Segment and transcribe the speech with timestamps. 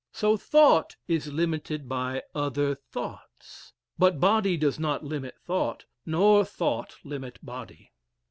[0.11, 3.71] So thought is limited by other thoughts.
[3.99, 7.91] But body does not limit thought, nor thought limit body.